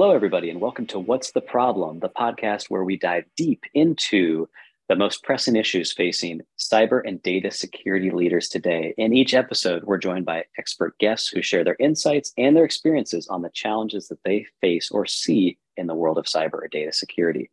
Hello, 0.00 0.14
everybody, 0.14 0.48
and 0.48 0.62
welcome 0.62 0.86
to 0.86 0.98
What's 0.98 1.32
the 1.32 1.42
Problem, 1.42 1.98
the 1.98 2.08
podcast 2.08 2.70
where 2.70 2.84
we 2.84 2.96
dive 2.96 3.24
deep 3.36 3.64
into 3.74 4.48
the 4.88 4.96
most 4.96 5.22
pressing 5.22 5.56
issues 5.56 5.92
facing 5.92 6.40
cyber 6.58 7.02
and 7.04 7.22
data 7.22 7.50
security 7.50 8.10
leaders 8.10 8.48
today. 8.48 8.94
In 8.96 9.12
each 9.12 9.34
episode, 9.34 9.84
we're 9.84 9.98
joined 9.98 10.24
by 10.24 10.44
expert 10.56 10.98
guests 11.00 11.28
who 11.28 11.42
share 11.42 11.64
their 11.64 11.76
insights 11.78 12.32
and 12.38 12.56
their 12.56 12.64
experiences 12.64 13.28
on 13.28 13.42
the 13.42 13.50
challenges 13.50 14.08
that 14.08 14.24
they 14.24 14.46
face 14.62 14.90
or 14.90 15.04
see 15.04 15.58
in 15.76 15.86
the 15.86 15.94
world 15.94 16.16
of 16.16 16.24
cyber 16.24 16.54
or 16.54 16.68
data 16.68 16.94
security. 16.94 17.50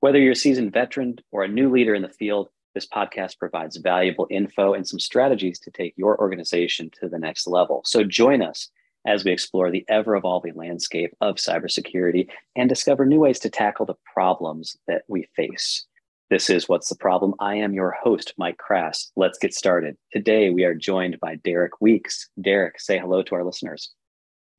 Whether 0.00 0.18
you're 0.18 0.32
a 0.32 0.36
seasoned 0.36 0.74
veteran 0.74 1.16
or 1.32 1.44
a 1.44 1.48
new 1.48 1.70
leader 1.70 1.94
in 1.94 2.02
the 2.02 2.10
field, 2.10 2.50
this 2.74 2.86
podcast 2.86 3.38
provides 3.38 3.78
valuable 3.78 4.26
info 4.28 4.74
and 4.74 4.86
some 4.86 5.00
strategies 5.00 5.58
to 5.60 5.70
take 5.70 5.94
your 5.96 6.20
organization 6.20 6.90
to 7.00 7.08
the 7.08 7.18
next 7.18 7.46
level. 7.46 7.80
So 7.86 8.04
join 8.04 8.42
us 8.42 8.68
as 9.06 9.24
we 9.24 9.30
explore 9.30 9.70
the 9.70 9.84
ever 9.88 10.16
evolving 10.16 10.54
landscape 10.56 11.14
of 11.20 11.36
cybersecurity 11.36 12.28
and 12.56 12.68
discover 12.68 13.06
new 13.06 13.20
ways 13.20 13.38
to 13.38 13.50
tackle 13.50 13.86
the 13.86 13.94
problems 14.12 14.76
that 14.88 15.02
we 15.08 15.28
face. 15.36 15.86
This 16.28 16.50
is 16.50 16.68
What's 16.68 16.88
the 16.88 16.96
Problem? 16.96 17.34
I 17.38 17.54
am 17.54 17.72
your 17.72 17.92
host, 18.02 18.34
Mike 18.36 18.58
Krass. 18.58 19.12
Let's 19.14 19.38
get 19.38 19.54
started. 19.54 19.96
Today, 20.12 20.50
we 20.50 20.64
are 20.64 20.74
joined 20.74 21.20
by 21.20 21.36
Derek 21.36 21.80
Weeks. 21.80 22.28
Derek, 22.40 22.80
say 22.80 22.98
hello 22.98 23.22
to 23.22 23.36
our 23.36 23.44
listeners. 23.44 23.92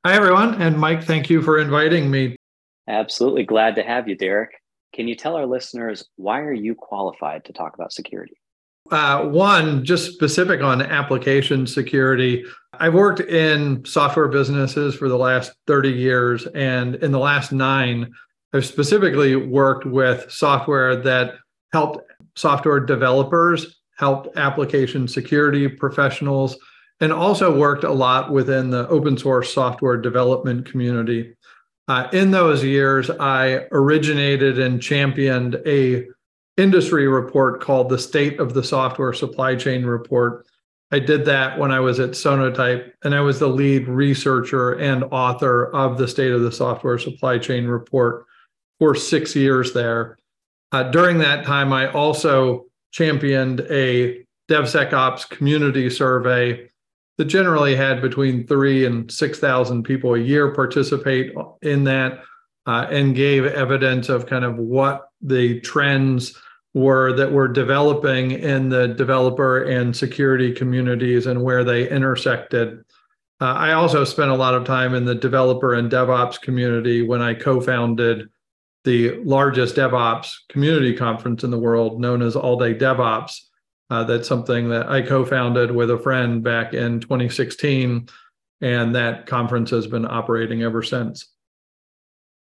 Hi, 0.06 0.14
everyone. 0.14 0.62
And 0.62 0.78
Mike, 0.78 1.04
thank 1.04 1.30
you 1.30 1.42
for 1.42 1.60
inviting 1.60 2.10
me. 2.10 2.38
Absolutely. 2.88 3.44
Glad 3.44 3.76
to 3.76 3.84
have 3.84 4.08
you, 4.08 4.16
Derek. 4.16 4.52
Can 4.94 5.10
you 5.10 5.16
tell 5.16 5.36
our 5.36 5.46
listeners 5.46 6.06
why 6.16 6.40
are 6.40 6.54
you 6.54 6.74
qualified 6.74 7.44
to 7.46 7.54
talk 7.54 7.74
about 7.74 7.92
security? 7.92 8.38
Uh, 8.92 9.26
one, 9.26 9.84
just 9.84 10.14
specific 10.14 10.62
on 10.62 10.82
application 10.82 11.68
security. 11.68 12.46
I've 12.74 12.94
worked 12.94 13.20
in 13.20 13.84
software 13.86 14.28
businesses 14.28 14.96
for 14.96 15.10
the 15.10 15.18
last 15.18 15.54
30 15.68 15.90
years. 15.90 16.46
And 16.48 16.96
in 16.96 17.12
the 17.12 17.20
last 17.20 17.52
nine, 17.52 18.12
I've 18.54 18.66
specifically 18.66 19.36
worked 19.36 19.86
with 19.86 20.32
software 20.32 20.96
that 20.98 21.36
helped 21.74 22.00
software 22.36 22.80
developers, 22.80 23.82
helped 23.98 24.38
application 24.38 25.08
security 25.08 25.68
professionals, 25.68 26.58
and 27.02 27.12
also 27.12 27.56
worked 27.56 27.84
a 27.84 27.92
lot 27.92 28.32
within 28.32 28.70
the 28.70 28.88
open 28.88 29.18
source 29.18 29.54
software 29.54 29.98
development 29.98 30.66
community. 30.66 31.36
Uh, 31.88 32.08
in 32.12 32.32
those 32.32 32.64
years, 32.64 33.10
I 33.10 33.66
originated 33.72 34.60
and 34.60 34.82
championed 34.82 35.62
a 35.66 36.08
industry 36.58 37.08
report 37.08 37.62
called 37.62 37.90
the 37.90 38.00
State 38.00 38.40
of 38.40 38.54
the 38.54 38.64
Software 38.64 39.14
Supply 39.14 39.56
Chain 39.56 39.86
Report. 39.86 40.46
I 40.92 41.00
did 41.00 41.26
that 41.26 41.60
when 41.60 41.72
I 41.72 41.80
was 41.80 42.00
at 42.00 42.12
Sonatype, 42.12 42.92
and 43.04 43.14
I 43.14 43.22
was 43.22 43.40
the 43.40 43.48
lead 43.48 43.88
researcher 43.88 44.74
and 44.74 45.04
author 45.06 45.74
of 45.76 45.98
the 45.98 46.08
State 46.08 46.32
of 46.32 46.42
the 46.42 46.52
Software 46.52 46.98
Supply 46.98 47.38
Chain 47.38 47.68
Report 47.68 48.26
for 48.80 48.96
six 48.96 49.36
years 49.36 49.74
there. 49.74 50.18
Uh, 50.72 50.84
during 50.84 51.18
that 51.20 51.46
time, 51.46 51.72
I 51.72 51.92
also 51.92 52.66
championed 52.92 53.62
a 53.70 54.26
DevSecOps 54.50 55.30
community 55.30 55.90
survey 55.90 56.70
that 57.18 57.26
generally 57.26 57.76
had 57.76 58.02
between 58.02 58.46
three 58.48 58.86
and 58.86 59.12
6,000 59.12 59.84
people 59.84 60.14
a 60.14 60.20
year 60.20 60.54
participate 60.54 61.34
in 61.62 61.84
that 61.84 62.22
uh, 62.66 62.88
and 62.90 63.16
gave 63.16 63.46
evidence 63.46 64.10
of 64.10 64.26
kind 64.26 64.46
of 64.46 64.58
what 64.58 65.10
the 65.22 65.60
trends 65.62 66.40
were 66.78 67.12
that 67.14 67.32
were 67.32 67.48
developing 67.48 68.32
in 68.32 68.70
the 68.70 68.88
developer 68.90 69.64
and 69.64 69.96
security 69.96 70.54
communities 70.54 71.26
and 71.26 71.42
where 71.42 71.64
they 71.64 71.90
intersected. 71.90 72.80
Uh, 73.42 73.54
I 73.54 73.74
also 73.74 74.04
spent 74.04 74.30
a 74.30 74.36
lot 74.36 74.54
of 74.54 74.64
time 74.64 74.94
in 74.94 75.06
the 75.06 75.16
developer 75.16 75.74
and 75.74 75.92
DevOps 75.92 76.40
community 76.40 77.02
when 77.02 77.22
I 77.22 77.34
co 77.34 77.60
founded 77.60 78.30
the 78.84 79.18
largest 79.24 79.76
DevOps 79.76 80.34
community 80.50 80.96
conference 80.96 81.44
in 81.44 81.52
the 81.52 81.60
world, 81.60 82.00
known 82.00 82.22
as 82.22 82.36
All 82.36 82.58
Day 82.58 82.74
DevOps. 82.74 83.40
Uh, 83.90 84.04
that's 84.04 84.28
something 84.28 84.70
that 84.70 84.88
I 84.88 85.02
co 85.02 85.26
founded 85.26 85.72
with 85.72 85.90
a 85.90 85.98
friend 85.98 86.44
back 86.44 86.74
in 86.74 87.00
2016. 87.00 88.08
And 88.62 88.96
that 88.96 89.26
conference 89.26 89.70
has 89.72 89.88
been 89.88 90.06
operating 90.06 90.64
ever 90.64 90.82
since. 90.82 91.28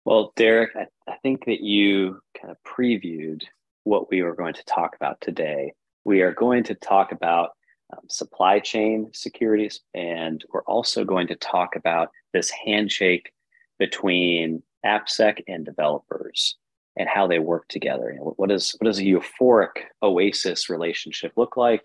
Well, 0.04 0.32
Derek, 0.36 0.70
I, 0.76 0.86
I 1.10 1.16
think 1.22 1.46
that 1.46 1.60
you 1.60 2.20
kind 2.40 2.50
of 2.50 2.56
previewed 2.64 3.42
what 3.84 4.10
we 4.10 4.20
are 4.20 4.34
going 4.34 4.54
to 4.54 4.64
talk 4.64 4.96
about 4.96 5.20
today. 5.20 5.72
We 6.04 6.22
are 6.22 6.32
going 6.32 6.64
to 6.64 6.74
talk 6.74 7.12
about 7.12 7.50
um, 7.92 8.00
supply 8.08 8.58
chain 8.58 9.10
securities, 9.12 9.80
and 9.94 10.44
we're 10.52 10.64
also 10.64 11.04
going 11.04 11.28
to 11.28 11.36
talk 11.36 11.76
about 11.76 12.10
this 12.32 12.50
handshake 12.50 13.32
between 13.78 14.62
AppSec 14.84 15.42
and 15.48 15.64
developers 15.64 16.56
and 16.96 17.08
how 17.08 17.26
they 17.26 17.38
work 17.38 17.68
together. 17.68 18.10
You 18.12 18.18
know, 18.18 18.34
what, 18.36 18.50
is, 18.50 18.74
what 18.78 18.86
does 18.86 18.98
a 18.98 19.04
euphoric 19.04 19.84
OASIS 20.02 20.68
relationship 20.68 21.32
look 21.36 21.56
like? 21.56 21.82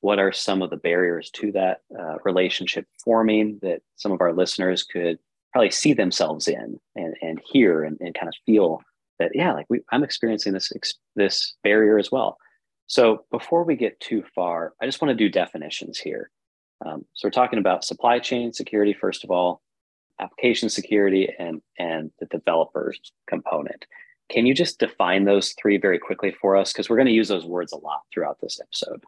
What 0.00 0.18
are 0.18 0.32
some 0.32 0.62
of 0.62 0.70
the 0.70 0.76
barriers 0.76 1.30
to 1.30 1.52
that 1.52 1.80
uh, 1.98 2.16
relationship 2.24 2.86
forming 3.02 3.58
that 3.62 3.82
some 3.96 4.12
of 4.12 4.20
our 4.20 4.32
listeners 4.32 4.84
could 4.84 5.18
probably 5.52 5.70
see 5.70 5.94
themselves 5.94 6.48
in 6.48 6.78
and, 6.94 7.14
and 7.22 7.40
hear 7.50 7.82
and, 7.82 7.96
and 8.00 8.14
kind 8.14 8.28
of 8.28 8.34
feel 8.44 8.80
that 9.18 9.30
yeah 9.34 9.52
like 9.52 9.66
we, 9.68 9.80
i'm 9.92 10.04
experiencing 10.04 10.52
this 10.52 10.72
this 11.14 11.54
barrier 11.62 11.98
as 11.98 12.10
well. 12.10 12.36
So 12.88 13.24
before 13.32 13.64
we 13.64 13.76
get 13.76 13.98
too 14.00 14.22
far 14.34 14.74
i 14.80 14.86
just 14.86 15.00
want 15.00 15.10
to 15.10 15.24
do 15.24 15.28
definitions 15.28 15.98
here. 15.98 16.30
Um, 16.84 17.06
so 17.14 17.26
we're 17.26 17.30
talking 17.30 17.58
about 17.58 17.84
supply 17.84 18.18
chain 18.18 18.52
security 18.52 18.92
first 18.92 19.24
of 19.24 19.30
all 19.30 19.62
application 20.20 20.68
security 20.68 21.28
and 21.38 21.60
and 21.78 22.10
the 22.20 22.26
developers 22.26 23.00
component. 23.28 23.86
Can 24.28 24.44
you 24.44 24.54
just 24.54 24.80
define 24.80 25.24
those 25.24 25.54
three 25.60 25.76
very 25.76 26.00
quickly 26.00 26.34
for 26.40 26.56
us? 26.56 26.72
Because 26.72 26.90
we're 26.90 26.96
going 26.96 27.06
to 27.06 27.12
use 27.12 27.28
those 27.28 27.46
words 27.46 27.72
a 27.72 27.76
lot 27.76 28.00
throughout 28.12 28.38
this 28.40 28.58
episode 28.60 29.04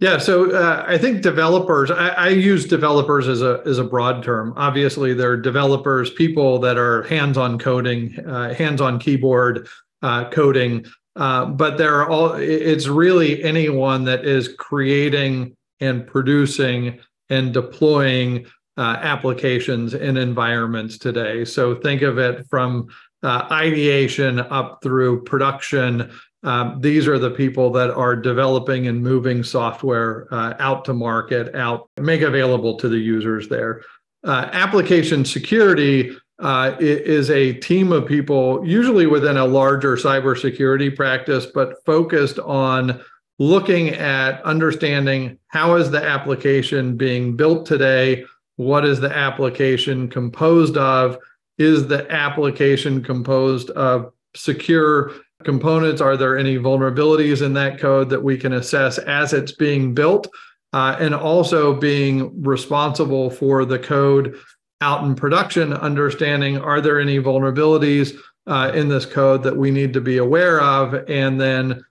yeah, 0.00 0.18
so 0.18 0.52
uh, 0.52 0.84
I 0.86 0.96
think 0.96 1.22
developers. 1.22 1.90
I, 1.90 2.08
I, 2.10 2.28
use 2.28 2.66
developers 2.66 3.26
as 3.26 3.42
a 3.42 3.62
as 3.66 3.78
a 3.78 3.84
broad 3.84 4.22
term. 4.22 4.54
Obviously, 4.56 5.12
they're 5.12 5.36
developers, 5.36 6.10
people 6.10 6.60
that 6.60 6.78
are 6.78 7.02
hands-on 7.04 7.58
coding, 7.58 8.16
uh, 8.24 8.54
hands-on 8.54 9.00
keyboard 9.00 9.66
uh, 10.02 10.30
coding. 10.30 10.86
Uh, 11.16 11.46
but 11.46 11.78
there 11.78 11.96
are 11.96 12.08
all. 12.08 12.34
It's 12.34 12.86
really 12.86 13.42
anyone 13.42 14.04
that 14.04 14.24
is 14.24 14.54
creating 14.56 15.56
and 15.80 16.06
producing 16.06 17.00
and 17.28 17.52
deploying 17.52 18.46
uh, 18.76 18.98
applications 19.00 19.94
in 19.94 20.16
environments 20.16 20.96
today. 20.96 21.44
So 21.44 21.74
think 21.74 22.02
of 22.02 22.18
it 22.18 22.46
from 22.48 22.86
uh, 23.24 23.48
ideation 23.50 24.38
up 24.38 24.78
through 24.80 25.24
production 25.24 26.12
um, 26.44 26.80
these 26.80 27.08
are 27.08 27.18
the 27.18 27.30
people 27.30 27.70
that 27.72 27.90
are 27.90 28.14
developing 28.14 28.86
and 28.86 29.02
moving 29.02 29.42
software 29.42 30.28
uh, 30.30 30.54
out 30.58 30.84
to 30.84 30.94
market, 30.94 31.54
out 31.54 31.90
make 31.98 32.22
available 32.22 32.76
to 32.78 32.88
the 32.88 32.98
users 32.98 33.48
there. 33.48 33.82
Uh, 34.24 34.48
application 34.52 35.24
security 35.24 36.16
uh, 36.40 36.76
is 36.78 37.30
a 37.30 37.54
team 37.54 37.90
of 37.90 38.06
people, 38.06 38.64
usually 38.66 39.06
within 39.06 39.36
a 39.36 39.44
larger 39.44 39.96
cybersecurity 39.96 40.94
practice, 40.94 41.46
but 41.46 41.84
focused 41.84 42.38
on 42.40 43.00
looking 43.40 43.90
at 43.90 44.42
understanding 44.42 45.38
how 45.48 45.74
is 45.74 45.90
the 45.90 46.02
application 46.02 46.96
being 46.96 47.36
built 47.36 47.66
today, 47.66 48.24
what 48.56 48.84
is 48.84 49.00
the 49.00 49.16
application 49.16 50.08
composed 50.08 50.76
of, 50.76 51.18
is 51.58 51.88
the 51.88 52.10
application 52.12 53.02
composed 53.02 53.70
of 53.70 54.12
secure 54.34 55.12
components? 55.44 56.00
Are 56.00 56.16
there 56.16 56.36
any 56.36 56.56
vulnerabilities 56.56 57.44
in 57.44 57.54
that 57.54 57.78
code 57.78 58.10
that 58.10 58.22
we 58.22 58.36
can 58.36 58.54
assess 58.54 58.98
as 58.98 59.32
it's 59.32 59.52
being 59.52 59.94
built? 59.94 60.28
Uh, 60.74 60.96
and 61.00 61.14
also 61.14 61.72
being 61.72 62.42
responsible 62.42 63.30
for 63.30 63.64
the 63.64 63.78
code 63.78 64.36
out 64.82 65.02
in 65.04 65.14
production, 65.14 65.72
understanding 65.72 66.58
are 66.58 66.80
there 66.80 67.00
any 67.00 67.18
vulnerabilities 67.18 68.14
uh, 68.46 68.70
in 68.74 68.88
this 68.88 69.06
code 69.06 69.42
that 69.42 69.56
we 69.56 69.70
need 69.70 69.94
to 69.94 70.00
be 70.00 70.18
aware 70.18 70.60
of, 70.60 70.94
and 71.08 71.40
then 71.40 71.82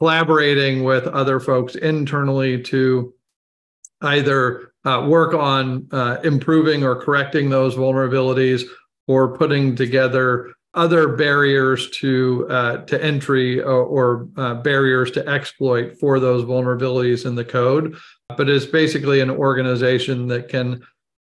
collaborating 0.00 0.82
with 0.82 1.06
other 1.06 1.38
folks 1.38 1.76
internally 1.76 2.60
to 2.60 3.14
either 4.02 4.72
uh, 4.84 5.06
work 5.08 5.32
on 5.32 5.86
uh, 5.92 6.18
improving 6.24 6.82
or 6.82 6.96
correcting 6.96 7.48
those 7.48 7.76
vulnerabilities 7.76 8.64
or 9.06 9.36
putting 9.36 9.76
together 9.76 10.52
other 10.74 11.08
barriers 11.08 11.90
to 11.90 12.46
uh, 12.50 12.76
to 12.78 13.02
entry 13.02 13.60
or, 13.60 13.84
or 13.84 14.28
uh, 14.36 14.54
barriers 14.54 15.10
to 15.12 15.26
exploit 15.28 15.98
for 15.98 16.18
those 16.18 16.44
vulnerabilities 16.44 17.26
in 17.26 17.34
the 17.34 17.44
code. 17.44 17.96
But 18.36 18.48
it's 18.48 18.66
basically 18.66 19.20
an 19.20 19.30
organization 19.30 20.26
that 20.28 20.48
can 20.48 20.82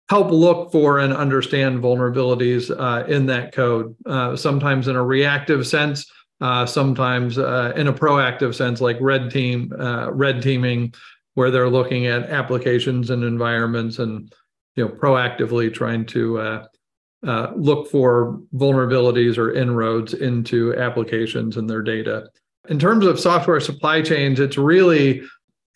help 0.09 0.31
look 0.31 0.71
for 0.71 0.99
and 0.99 1.13
understand 1.13 1.81
vulnerabilities 1.81 2.69
uh, 2.77 3.05
in 3.07 3.25
that 3.27 3.53
code. 3.53 3.95
Uh, 4.05 4.35
sometimes 4.35 4.87
in 4.87 4.95
a 4.95 5.03
reactive 5.03 5.65
sense, 5.65 6.05
uh, 6.41 6.65
sometimes 6.65 7.37
uh, 7.37 7.73
in 7.75 7.87
a 7.87 7.93
proactive 7.93 8.53
sense, 8.55 8.81
like 8.81 8.97
red 9.01 9.31
team 9.31 9.73
red 10.11 10.41
teaming, 10.41 10.93
where 11.33 11.49
they're 11.51 11.69
looking 11.69 12.05
at 12.05 12.29
applications 12.29 13.09
and 13.09 13.23
environments 13.23 13.97
and 13.99 14.33
you 14.75 14.85
know 14.85 14.91
proactively 14.91 15.73
trying 15.73 16.05
to 16.05 16.61
uh, 17.25 17.51
look 17.55 17.89
for 17.89 18.39
vulnerabilities 18.55 19.37
or 19.37 19.53
inroads 19.53 20.13
into 20.13 20.75
applications 20.75 21.57
and 21.57 21.69
their 21.69 21.81
data. 21.81 22.29
In 22.69 22.79
terms 22.79 23.05
of 23.05 23.19
software 23.19 23.59
supply 23.59 24.01
chains, 24.01 24.39
it's 24.39 24.57
really 24.57 25.23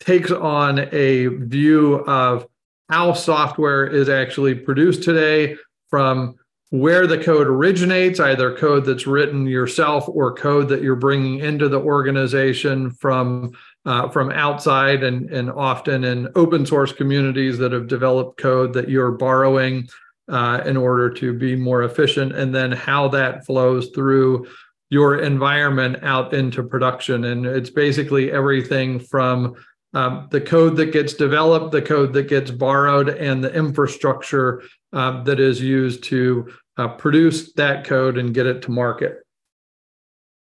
takes 0.00 0.30
on 0.30 0.88
a 0.92 1.26
view 1.26 2.04
of 2.06 2.46
how 2.88 3.12
software 3.12 3.86
is 3.86 4.08
actually 4.08 4.54
produced 4.54 5.02
today 5.02 5.56
from 5.88 6.36
where 6.70 7.06
the 7.06 7.22
code 7.22 7.46
originates, 7.46 8.18
either 8.18 8.56
code 8.56 8.84
that's 8.84 9.06
written 9.06 9.46
yourself 9.46 10.08
or 10.08 10.34
code 10.34 10.68
that 10.68 10.82
you're 10.82 10.96
bringing 10.96 11.38
into 11.38 11.68
the 11.68 11.78
organization 11.78 12.90
from 12.90 13.52
uh, 13.86 14.08
from 14.08 14.30
outside 14.32 15.02
and, 15.04 15.30
and 15.30 15.50
often 15.50 16.04
in 16.04 16.28
open 16.34 16.64
source 16.66 16.92
communities 16.92 17.58
that 17.58 17.70
have 17.70 17.86
developed 17.86 18.40
code 18.40 18.72
that 18.72 18.88
you're 18.88 19.12
borrowing 19.12 19.86
uh, 20.28 20.62
in 20.64 20.76
order 20.76 21.10
to 21.10 21.32
be 21.32 21.56
more 21.56 21.82
efficient, 21.82 22.34
and 22.34 22.54
then 22.54 22.72
how 22.72 23.08
that 23.08 23.44
flows 23.44 23.90
through 23.90 24.46
your 24.90 25.18
environment 25.18 26.02
out 26.02 26.32
into 26.32 26.62
production. 26.62 27.24
And 27.24 27.46
it's 27.46 27.70
basically 27.70 28.30
everything 28.30 29.00
from 29.00 29.54
um, 29.92 30.28
the 30.30 30.40
code 30.40 30.76
that 30.76 30.92
gets 30.92 31.14
developed, 31.14 31.72
the 31.72 31.82
code 31.82 32.12
that 32.14 32.28
gets 32.28 32.50
borrowed, 32.50 33.08
and 33.08 33.42
the 33.42 33.52
infrastructure 33.54 34.62
uh, 34.92 35.22
that 35.24 35.40
is 35.40 35.60
used 35.60 36.04
to 36.04 36.52
uh, 36.76 36.88
produce 36.88 37.52
that 37.54 37.84
code 37.84 38.18
and 38.18 38.34
get 38.34 38.46
it 38.46 38.62
to 38.62 38.70
market. 38.70 39.24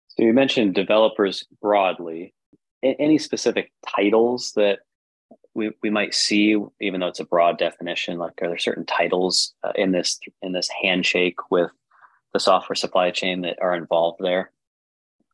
So 0.09 0.23
you 0.23 0.33
mentioned 0.33 0.75
developers 0.75 1.45
broadly. 1.61 2.33
Any 2.83 3.17
specific 3.17 3.71
titles 3.87 4.51
that 4.55 4.79
we, 5.55 5.71
we 5.81 5.89
might 5.89 6.13
see, 6.13 6.57
even 6.81 6.99
though 6.99 7.07
it's 7.07 7.19
a 7.19 7.25
broad 7.25 7.57
definition? 7.57 8.17
Like, 8.17 8.41
are 8.41 8.49
there 8.49 8.57
certain 8.57 8.85
titles 8.85 9.53
uh, 9.63 9.71
in 9.75 9.91
this 9.91 10.19
in 10.41 10.51
this 10.51 10.69
handshake 10.81 11.37
with 11.51 11.71
the 12.33 12.39
software 12.39 12.75
supply 12.75 13.11
chain 13.11 13.41
that 13.41 13.61
are 13.61 13.75
involved 13.75 14.19
there? 14.19 14.51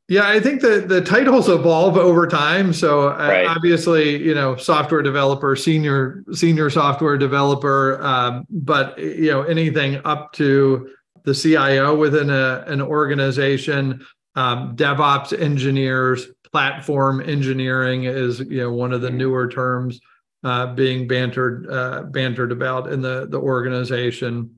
Yeah, 0.09 0.27
I 0.27 0.39
think 0.39 0.61
the 0.61 0.81
the 0.81 1.01
titles 1.01 1.47
evolve 1.47 1.95
over 1.95 2.25
time. 2.27 2.73
So 2.73 3.09
uh, 3.09 3.17
right. 3.17 3.45
obviously, 3.45 4.21
you 4.21 4.33
know, 4.33 4.55
software 4.55 5.03
developer, 5.03 5.55
senior 5.55 6.23
senior 6.33 6.71
software 6.71 7.15
developer, 7.17 8.03
um, 8.03 8.45
but 8.49 8.97
you 8.97 9.29
know, 9.29 9.43
anything 9.43 10.01
up 10.05 10.33
to 10.33 10.89
the 11.25 11.35
CIO 11.35 11.95
within 11.95 12.31
a, 12.31 12.63
an 12.65 12.81
organization, 12.81 14.03
um, 14.35 14.75
DevOps 14.75 15.39
engineers, 15.39 16.27
platform 16.51 17.21
engineering 17.21 18.05
is 18.05 18.39
you 18.39 18.61
know 18.61 18.71
one 18.71 18.93
of 18.93 19.01
the 19.01 19.09
newer 19.09 19.47
terms 19.47 19.99
uh, 20.43 20.73
being 20.73 21.07
bantered 21.07 21.69
uh, 21.69 22.03
bantered 22.03 22.51
about 22.51 22.91
in 22.91 23.01
the 23.01 23.27
the 23.29 23.39
organization. 23.39 24.55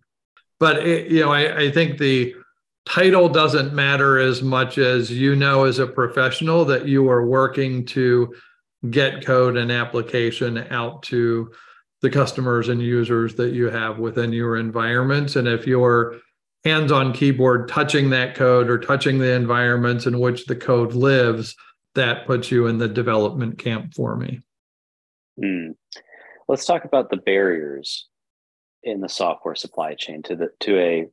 But 0.60 0.86
it, 0.86 1.12
you 1.12 1.22
know, 1.22 1.32
I, 1.32 1.64
I 1.64 1.72
think 1.72 1.98
the 1.98 2.36
title 2.86 3.30
doesn't 3.30 3.74
matter 3.74 4.20
as 4.20 4.42
much 4.42 4.78
as 4.78 5.12
you 5.12 5.36
know 5.36 5.66
as 5.66 5.80
a 5.80 5.88
professional 5.88 6.66
that 6.66 6.88
you 6.88 7.10
are 7.10 7.26
working 7.26 7.86
to 7.86 8.34
get 8.90 9.26
code 9.26 9.58
and 9.58 9.72
application 9.72 10.66
out 10.72 11.04
to 11.04 11.52
the 12.02 12.10
customers 12.10 12.70
and 12.70 12.82
users 12.82 13.36
that 13.36 13.54
you 13.54 13.70
have 13.70 14.00
within 14.00 14.34
your 14.34 14.58
environments 14.58 15.36
and 15.36 15.48
if 15.48 15.68
you're 15.68 16.16
hands 16.64 16.92
on 16.92 17.14
keyboard 17.14 17.68
touching 17.68 18.10
that 18.10 18.34
code 18.34 18.70
or 18.70 18.80
touching 18.80 19.20
the 19.20 19.32
environments 19.32 20.08
in 20.08 20.20
which 20.20 20.46
the 20.46 20.56
code 20.56 20.94
lives 20.94 21.56
that 21.96 22.26
puts 22.26 22.52
you 22.52 22.68
in 22.68 22.78
the 22.78 22.88
development 22.88 23.58
camp 23.58 23.94
for 23.94 24.16
me 24.16 24.42
mm. 25.42 25.74
let's 26.48 26.66
talk 26.66 26.86
about 26.86 27.10
the 27.10 27.18
barriers 27.18 28.08
in 28.84 29.02
the 29.02 29.10
software 29.10 29.56
supply 29.56 29.94
chain 29.94 30.22
to 30.24 30.36
the 30.36 30.50
to 30.60 30.80
a 30.80 31.08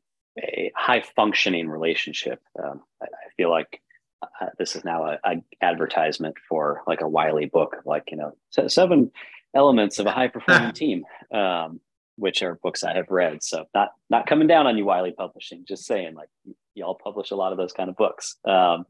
a 0.45 0.73
high 0.77 1.03
functioning 1.17 1.69
relationship. 1.69 2.41
Um, 2.63 2.83
I, 3.03 3.07
I, 3.07 3.31
feel 3.37 3.51
like 3.51 3.81
uh, 4.23 4.47
this 4.59 4.77
is 4.77 4.85
now 4.85 5.05
a, 5.05 5.19
a, 5.25 5.43
advertisement 5.63 6.37
for 6.49 6.83
like 6.87 7.01
a 7.01 7.09
Wiley 7.09 7.47
book, 7.47 7.77
like 7.85 8.05
you 8.11 8.17
know 8.17 8.33
seven 8.69 9.11
elements 9.55 9.99
of 9.99 10.07
a 10.07 10.11
high 10.11 10.29
performing 10.29 10.73
team, 10.75 11.05
um, 11.33 11.81
which 12.17 12.43
are 12.43 12.59
books 12.63 12.85
I 12.85 12.95
have 12.95 13.11
read. 13.11 13.43
So 13.43 13.67
not 13.75 13.91
not 14.11 14.27
coming 14.27 14.49
down 14.49 14.67
on 14.67 14.77
you, 14.77 14.85
Wiley 14.85 15.13
Publishing. 15.13 15.65
Just 15.67 15.87
saying, 15.87 16.15
like 16.15 16.29
y'all 16.75 16.99
publish 17.03 17.31
a 17.31 17.37
lot 17.37 17.53
of 17.53 17.59
those 17.59 17.73
kind 17.73 17.91
of 17.91 17.97
books. 17.97 18.37
Um, 18.45 18.85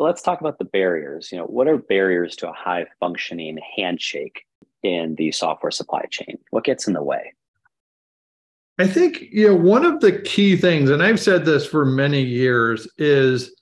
let's 0.00 0.22
talk 0.22 0.40
about 0.40 0.58
the 0.58 0.64
barriers. 0.64 1.30
You 1.30 1.38
know, 1.38 1.44
what 1.44 1.68
are 1.68 1.76
barriers 1.76 2.34
to 2.36 2.48
a 2.48 2.52
high 2.52 2.86
functioning 2.98 3.58
handshake 3.76 4.46
in 4.82 5.14
the 5.16 5.30
software 5.30 5.70
supply 5.70 6.06
chain? 6.10 6.38
What 6.50 6.64
gets 6.64 6.88
in 6.88 6.94
the 6.94 7.02
way? 7.02 7.34
I 8.78 8.86
think 8.86 9.20
you 9.30 9.48
know 9.48 9.54
one 9.54 9.84
of 9.84 10.00
the 10.00 10.20
key 10.22 10.56
things, 10.56 10.88
and 10.88 11.02
I've 11.02 11.20
said 11.20 11.44
this 11.44 11.66
for 11.66 11.84
many 11.84 12.22
years, 12.22 12.88
is 12.96 13.54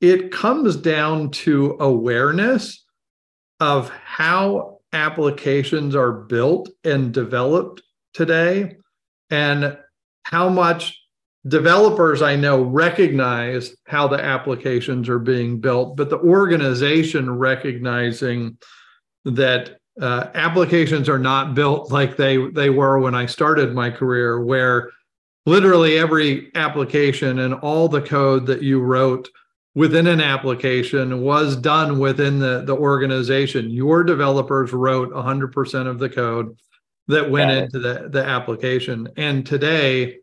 it 0.00 0.32
comes 0.32 0.74
down 0.76 1.30
to 1.30 1.76
awareness 1.80 2.82
of 3.60 3.90
how 3.90 4.78
applications 4.92 5.94
are 5.94 6.12
built 6.12 6.70
and 6.82 7.12
developed 7.12 7.82
today, 8.14 8.76
and 9.28 9.76
how 10.22 10.48
much 10.48 10.98
developers 11.46 12.22
I 12.22 12.36
know 12.36 12.62
recognize 12.62 13.74
how 13.86 14.08
the 14.08 14.22
applications 14.22 15.08
are 15.08 15.18
being 15.18 15.60
built, 15.60 15.96
but 15.96 16.10
the 16.10 16.18
organization 16.18 17.30
recognizing 17.30 18.58
that 19.24 19.78
uh, 20.00 20.28
applications 20.34 21.08
are 21.08 21.18
not 21.18 21.54
built 21.54 21.92
like 21.92 22.16
they 22.16 22.50
they 22.50 22.70
were 22.70 22.98
when 22.98 23.14
I 23.14 23.26
started 23.26 23.74
my 23.74 23.90
career, 23.90 24.40
where 24.40 24.90
literally 25.46 25.98
every 25.98 26.50
application 26.54 27.40
and 27.40 27.54
all 27.54 27.88
the 27.88 28.02
code 28.02 28.46
that 28.46 28.62
you 28.62 28.80
wrote 28.80 29.28
within 29.74 30.06
an 30.06 30.20
application 30.20 31.20
was 31.20 31.56
done 31.56 31.98
within 31.98 32.38
the, 32.38 32.62
the 32.64 32.74
organization. 32.76 33.70
Your 33.70 34.04
developers 34.04 34.72
wrote 34.72 35.10
100% 35.10 35.86
of 35.86 35.98
the 35.98 36.08
code 36.08 36.56
that 37.08 37.30
went 37.30 37.50
into 37.50 37.80
the, 37.80 38.08
the 38.08 38.24
application. 38.24 39.08
And 39.16 39.44
today, 39.44 40.20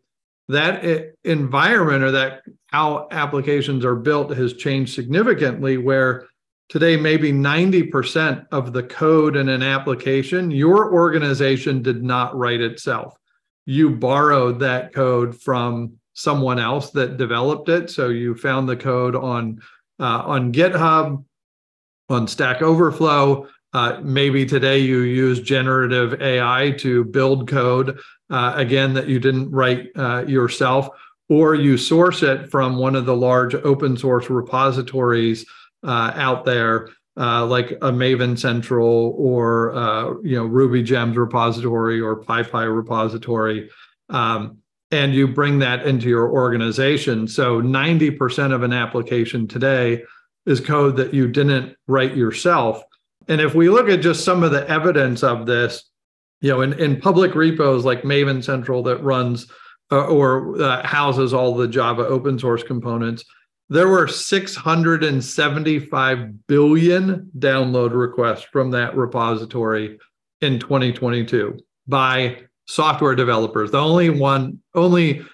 that 0.48 1.14
environment 1.24 2.04
or 2.04 2.10
that 2.12 2.42
how 2.66 3.08
applications 3.10 3.84
are 3.84 3.94
built 3.94 4.34
has 4.36 4.54
changed 4.54 4.94
significantly, 4.94 5.76
where 5.76 6.26
today 6.68 6.96
maybe 6.96 7.32
90% 7.32 8.46
of 8.50 8.72
the 8.72 8.82
code 8.82 9.36
in 9.36 9.48
an 9.48 9.62
application 9.62 10.50
your 10.50 10.92
organization 10.92 11.82
did 11.82 12.02
not 12.02 12.36
write 12.36 12.60
itself. 12.60 13.16
You 13.66 13.90
borrowed 13.90 14.58
that 14.60 14.92
code 14.92 15.40
from 15.40 15.94
someone 16.14 16.58
else 16.58 16.90
that 16.90 17.16
developed 17.16 17.68
it. 17.68 17.90
So 17.90 18.08
you 18.08 18.34
found 18.34 18.68
the 18.68 18.76
code 18.76 19.14
on 19.14 19.60
uh, 20.00 20.22
on 20.24 20.52
github 20.52 21.24
on 22.08 22.26
stack 22.26 22.60
overflow 22.62 23.46
uh, 23.72 24.00
maybe 24.02 24.44
today 24.44 24.78
you 24.78 25.00
use 25.00 25.40
generative 25.40 26.20
ai 26.20 26.72
to 26.78 27.04
build 27.04 27.48
code 27.48 27.98
uh, 28.30 28.52
again 28.56 28.94
that 28.94 29.08
you 29.08 29.18
didn't 29.18 29.50
write 29.50 29.88
uh, 29.96 30.24
yourself 30.26 30.88
or 31.32 31.54
you 31.54 31.78
source 31.78 32.22
it 32.22 32.50
from 32.50 32.76
one 32.76 32.94
of 32.94 33.06
the 33.06 33.16
large 33.16 33.54
open 33.54 33.96
source 33.96 34.28
repositories 34.28 35.46
uh, 35.82 36.12
out 36.14 36.44
there, 36.44 36.90
uh, 37.16 37.44
like 37.46 37.70
a 37.70 37.90
Maven 37.90 38.38
Central 38.38 39.14
or 39.16 39.74
uh, 39.74 40.14
you 40.22 40.36
know 40.36 40.44
Ruby 40.44 40.82
Gems 40.82 41.16
repository 41.16 42.00
or 42.00 42.22
PyPI 42.22 42.74
repository, 42.74 43.70
um, 44.10 44.58
and 44.90 45.14
you 45.14 45.26
bring 45.26 45.58
that 45.60 45.86
into 45.86 46.08
your 46.08 46.30
organization. 46.30 47.26
So 47.26 47.62
90% 47.62 48.52
of 48.52 48.62
an 48.62 48.74
application 48.74 49.48
today 49.48 50.04
is 50.44 50.60
code 50.60 50.96
that 50.96 51.14
you 51.14 51.28
didn't 51.28 51.76
write 51.86 52.14
yourself. 52.14 52.82
And 53.28 53.40
if 53.40 53.54
we 53.54 53.68
look 53.68 53.88
at 53.88 54.00
just 54.00 54.24
some 54.24 54.42
of 54.42 54.50
the 54.50 54.68
evidence 54.68 55.22
of 55.22 55.46
this, 55.46 55.88
you 56.40 56.50
know, 56.50 56.62
in, 56.62 56.78
in 56.78 57.00
public 57.00 57.34
repos 57.34 57.84
like 57.84 58.02
Maven 58.02 58.42
Central 58.42 58.82
that 58.84 59.02
runs 59.02 59.50
uh, 59.90 60.06
or 60.06 60.60
uh, 60.60 60.86
houses 60.86 61.32
all 61.32 61.54
the 61.54 61.68
Java 61.68 62.06
open 62.06 62.38
source 62.38 62.62
components, 62.62 63.24
there 63.68 63.88
were 63.88 64.08
675 64.08 66.46
billion 66.46 67.30
download 67.38 67.92
requests 67.92 68.42
from 68.42 68.70
that 68.72 68.96
repository 68.96 69.98
in 70.40 70.58
2022 70.58 71.58
by 71.86 72.38
software 72.66 73.14
developers. 73.14 73.70
The 73.70 73.78
only 73.78 74.10
one, 74.10 74.58
only 74.74 75.24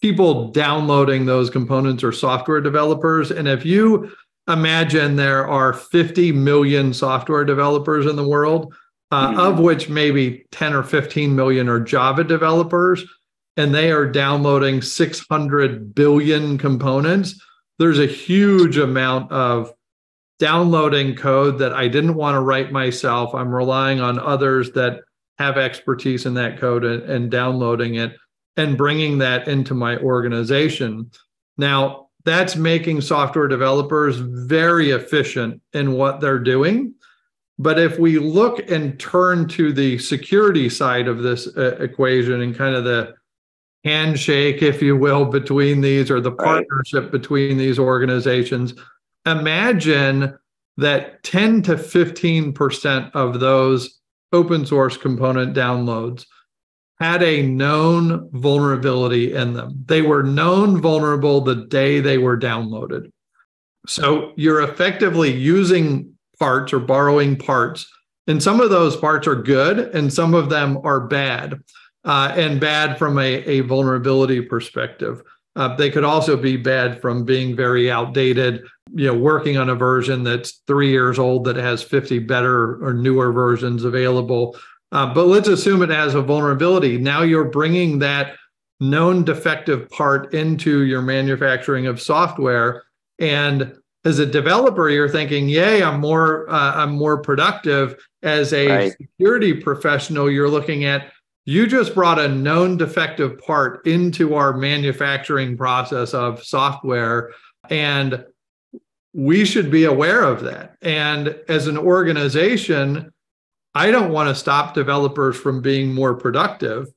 people 0.00 0.52
downloading 0.52 1.26
those 1.26 1.50
components 1.50 2.04
are 2.04 2.12
software 2.12 2.60
developers. 2.60 3.30
And 3.30 3.48
if 3.48 3.64
you 3.64 4.12
imagine 4.48 5.16
there 5.16 5.46
are 5.46 5.72
50 5.72 6.32
million 6.32 6.92
software 6.92 7.44
developers 7.44 8.06
in 8.06 8.16
the 8.16 8.26
world, 8.26 8.74
uh, 9.10 9.28
mm-hmm. 9.28 9.40
of 9.40 9.60
which 9.60 9.88
maybe 9.88 10.46
10 10.52 10.74
or 10.74 10.82
15 10.82 11.34
million 11.36 11.68
are 11.68 11.80
Java 11.80 12.24
developers, 12.24 13.04
and 13.56 13.74
they 13.74 13.90
are 13.90 14.06
downloading 14.06 14.82
600 14.82 15.94
billion 15.94 16.58
components 16.58 17.40
there's 17.78 17.98
a 17.98 18.06
huge 18.06 18.76
amount 18.76 19.30
of 19.32 19.72
downloading 20.38 21.14
code 21.14 21.58
that 21.58 21.72
I 21.72 21.88
didn't 21.88 22.14
want 22.14 22.34
to 22.34 22.40
write 22.40 22.72
myself. 22.72 23.34
I'm 23.34 23.54
relying 23.54 24.00
on 24.00 24.18
others 24.18 24.72
that 24.72 25.00
have 25.38 25.56
expertise 25.56 26.26
in 26.26 26.34
that 26.34 26.58
code 26.58 26.84
and, 26.84 27.02
and 27.04 27.30
downloading 27.30 27.96
it. 27.96 28.16
and 28.56 28.76
bringing 28.76 29.18
that 29.18 29.46
into 29.46 29.72
my 29.72 29.96
organization. 29.98 31.12
Now, 31.56 32.07
that's 32.28 32.56
making 32.56 33.00
software 33.00 33.48
developers 33.48 34.16
very 34.16 34.90
efficient 34.90 35.60
in 35.72 35.92
what 35.92 36.20
they're 36.20 36.38
doing. 36.38 36.94
But 37.58 37.78
if 37.78 37.98
we 37.98 38.18
look 38.18 38.70
and 38.70 38.98
turn 39.00 39.48
to 39.48 39.72
the 39.72 39.98
security 39.98 40.68
side 40.68 41.08
of 41.08 41.22
this 41.22 41.48
uh, 41.56 41.76
equation 41.80 42.40
and 42.40 42.56
kind 42.56 42.76
of 42.76 42.84
the 42.84 43.14
handshake, 43.84 44.62
if 44.62 44.80
you 44.80 44.96
will, 44.96 45.24
between 45.24 45.80
these 45.80 46.10
or 46.10 46.20
the 46.20 46.30
partnership 46.30 47.04
right. 47.04 47.12
between 47.12 47.56
these 47.56 47.78
organizations, 47.78 48.74
imagine 49.26 50.38
that 50.76 51.22
10 51.24 51.62
to 51.62 51.74
15% 51.74 53.10
of 53.14 53.40
those 53.40 53.98
open 54.32 54.64
source 54.64 54.96
component 54.96 55.56
downloads 55.56 56.26
had 57.00 57.22
a 57.22 57.42
known 57.42 58.28
vulnerability 58.32 59.34
in 59.34 59.54
them. 59.54 59.84
They 59.86 60.02
were 60.02 60.22
known 60.22 60.80
vulnerable 60.80 61.40
the 61.40 61.54
day 61.54 62.00
they 62.00 62.18
were 62.18 62.38
downloaded. 62.38 63.12
So 63.86 64.32
you're 64.36 64.62
effectively 64.62 65.32
using 65.32 66.12
parts 66.38 66.72
or 66.72 66.80
borrowing 66.80 67.36
parts. 67.36 67.90
And 68.26 68.42
some 68.42 68.60
of 68.60 68.70
those 68.70 68.96
parts 68.96 69.26
are 69.26 69.36
good 69.36 69.78
and 69.94 70.12
some 70.12 70.34
of 70.34 70.50
them 70.50 70.78
are 70.84 71.00
bad, 71.00 71.62
uh, 72.04 72.32
and 72.36 72.60
bad 72.60 72.98
from 72.98 73.18
a, 73.18 73.42
a 73.44 73.60
vulnerability 73.60 74.42
perspective. 74.42 75.22
Uh, 75.56 75.74
they 75.74 75.90
could 75.90 76.04
also 76.04 76.36
be 76.36 76.56
bad 76.56 77.00
from 77.00 77.24
being 77.24 77.56
very 77.56 77.90
outdated, 77.90 78.62
you 78.94 79.06
know, 79.06 79.18
working 79.18 79.56
on 79.56 79.70
a 79.70 79.74
version 79.74 80.22
that's 80.22 80.62
three 80.66 80.90
years 80.90 81.18
old 81.18 81.44
that 81.44 81.56
has 81.56 81.82
50 81.82 82.20
better 82.20 82.84
or 82.84 82.92
newer 82.92 83.32
versions 83.32 83.84
available. 83.84 84.56
Uh, 84.92 85.12
but 85.12 85.26
let's 85.26 85.48
assume 85.48 85.82
it 85.82 85.90
has 85.90 86.14
a 86.14 86.22
vulnerability. 86.22 86.98
Now 86.98 87.22
you're 87.22 87.44
bringing 87.44 87.98
that 87.98 88.36
known 88.80 89.24
defective 89.24 89.88
part 89.90 90.32
into 90.34 90.82
your 90.84 91.02
manufacturing 91.02 91.86
of 91.86 92.00
software. 92.00 92.84
And 93.18 93.74
as 94.04 94.18
a 94.18 94.26
developer, 94.26 94.88
you're 94.88 95.08
thinking, 95.08 95.48
"Yay, 95.48 95.82
I'm 95.82 96.00
more 96.00 96.48
uh, 96.48 96.74
I'm 96.76 96.92
more 96.92 97.20
productive." 97.20 97.96
As 98.22 98.52
a 98.52 98.68
right. 98.68 98.92
security 98.92 99.54
professional, 99.54 100.30
you're 100.30 100.48
looking 100.48 100.84
at 100.84 101.12
you 101.44 101.66
just 101.66 101.94
brought 101.94 102.18
a 102.18 102.28
known 102.28 102.76
defective 102.76 103.38
part 103.38 103.86
into 103.86 104.34
our 104.34 104.56
manufacturing 104.56 105.56
process 105.56 106.14
of 106.14 106.44
software, 106.44 107.30
and 107.70 108.24
we 109.14 109.44
should 109.44 109.70
be 109.70 109.84
aware 109.84 110.22
of 110.22 110.42
that. 110.44 110.76
And 110.82 111.36
as 111.48 111.66
an 111.66 111.78
organization, 111.78 113.12
I 113.78 113.92
don't 113.92 114.10
want 114.10 114.28
to 114.28 114.34
stop 114.34 114.74
developers 114.74 115.36
from 115.36 115.62
being 115.62 115.94
more 115.94 116.16
productive, 116.16 116.88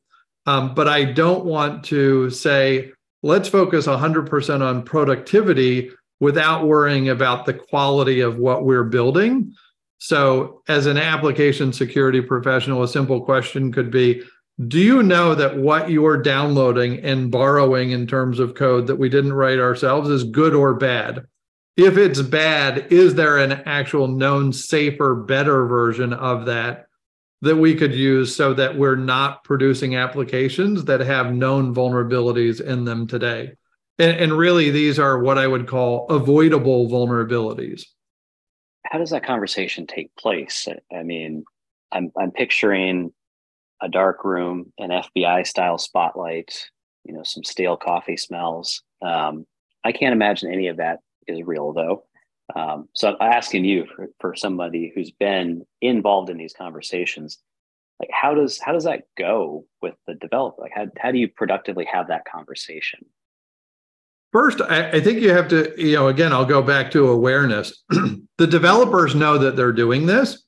um, 0.47 0.73
but 0.73 0.87
I 0.87 1.03
don't 1.03 1.45
want 1.45 1.83
to 1.85 2.31
say, 2.31 2.91
let's 3.21 3.47
focus 3.47 3.85
100% 3.85 4.61
on 4.61 4.81
productivity 4.81 5.91
without 6.19 6.65
worrying 6.65 7.09
about 7.09 7.45
the 7.45 7.53
quality 7.53 8.21
of 8.21 8.37
what 8.37 8.65
we're 8.65 8.83
building. 8.83 9.53
So, 9.99 10.63
as 10.67 10.87
an 10.87 10.97
application 10.97 11.71
security 11.71 12.19
professional, 12.19 12.81
a 12.81 12.87
simple 12.87 13.21
question 13.21 13.71
could 13.71 13.91
be 13.91 14.23
Do 14.67 14.79
you 14.79 15.03
know 15.03 15.35
that 15.35 15.55
what 15.55 15.91
you're 15.91 16.17
downloading 16.17 16.97
and 17.01 17.29
borrowing 17.29 17.91
in 17.91 18.07
terms 18.07 18.39
of 18.39 18.55
code 18.55 18.87
that 18.87 18.95
we 18.95 19.07
didn't 19.07 19.33
write 19.33 19.59
ourselves 19.59 20.09
is 20.09 20.23
good 20.23 20.55
or 20.55 20.73
bad? 20.73 21.27
If 21.81 21.97
it's 21.97 22.21
bad, 22.21 22.91
is 22.91 23.15
there 23.15 23.39
an 23.39 23.63
actual 23.65 24.07
known, 24.07 24.53
safer, 24.53 25.15
better 25.15 25.65
version 25.65 26.13
of 26.13 26.45
that 26.45 26.85
that 27.41 27.55
we 27.55 27.73
could 27.73 27.95
use 27.95 28.35
so 28.35 28.53
that 28.53 28.77
we're 28.77 28.95
not 28.95 29.43
producing 29.43 29.95
applications 29.95 30.85
that 30.85 30.99
have 30.99 31.33
known 31.33 31.73
vulnerabilities 31.73 32.61
in 32.61 32.85
them 32.85 33.07
today? 33.07 33.53
And, 33.97 34.15
and 34.15 34.33
really, 34.37 34.69
these 34.69 34.99
are 34.99 35.17
what 35.17 35.39
I 35.39 35.47
would 35.47 35.67
call 35.67 36.05
avoidable 36.09 36.87
vulnerabilities. 36.87 37.85
How 38.85 38.99
does 38.99 39.09
that 39.09 39.25
conversation 39.25 39.87
take 39.87 40.15
place? 40.15 40.67
I 40.95 41.01
mean, 41.01 41.45
I'm, 41.91 42.11
I'm 42.15 42.29
picturing 42.29 43.11
a 43.81 43.89
dark 43.89 44.23
room, 44.23 44.71
an 44.77 44.91
FBI 44.91 45.47
style 45.47 45.79
spotlight, 45.79 46.69
you 47.05 47.13
know, 47.15 47.23
some 47.23 47.43
stale 47.43 47.75
coffee 47.75 48.17
smells. 48.17 48.83
Um, 49.01 49.47
I 49.83 49.93
can't 49.93 50.13
imagine 50.13 50.53
any 50.53 50.67
of 50.67 50.77
that 50.77 50.99
is 51.27 51.41
real 51.43 51.73
though. 51.73 52.03
Um, 52.55 52.89
so 52.93 53.15
I'm 53.19 53.31
asking 53.31 53.65
you 53.65 53.85
for, 53.95 54.09
for 54.19 54.35
somebody 54.35 54.91
who's 54.93 55.11
been 55.11 55.65
involved 55.81 56.29
in 56.29 56.37
these 56.37 56.53
conversations, 56.53 57.39
like 57.99 58.09
how 58.11 58.33
does 58.33 58.59
how 58.59 58.73
does 58.73 58.83
that 58.85 59.03
go 59.17 59.65
with 59.81 59.95
the 60.07 60.15
developer? 60.15 60.61
Like 60.61 60.71
how, 60.73 60.87
how 60.97 61.11
do 61.11 61.19
you 61.19 61.27
productively 61.27 61.85
have 61.85 62.07
that 62.07 62.25
conversation? 62.25 63.05
First, 64.31 64.61
I, 64.61 64.91
I, 64.91 65.01
think 65.01 65.19
you 65.19 65.31
have 65.31 65.49
to, 65.49 65.73
you 65.77 65.95
know, 65.95 66.07
again, 66.07 66.31
I'll 66.31 66.45
go 66.45 66.61
back 66.61 66.89
to 66.91 67.09
awareness. 67.09 67.83
the 67.89 68.47
developers 68.47 69.13
know 69.13 69.37
that 69.37 69.57
they're 69.57 69.73
doing 69.73 70.05
this. 70.05 70.43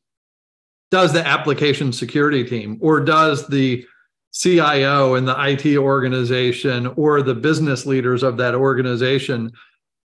Does 0.90 1.12
the 1.12 1.26
application 1.26 1.92
security 1.92 2.46
team 2.46 2.78
or 2.82 3.02
does 3.02 3.48
the 3.48 3.86
CIO 4.34 5.16
and 5.16 5.28
the 5.28 5.36
IT 5.38 5.78
organization 5.78 6.88
or 6.96 7.22
the 7.22 7.36
business 7.36 7.86
leaders 7.86 8.24
of 8.24 8.38
that 8.38 8.56
organization 8.56 9.52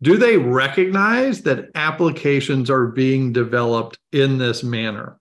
do 0.01 0.17
they 0.17 0.37
recognize 0.37 1.41
that 1.43 1.69
applications 1.75 2.69
are 2.69 2.87
being 2.87 3.33
developed 3.33 3.97
in 4.11 4.37
this 4.37 4.63
manner? 4.63 5.19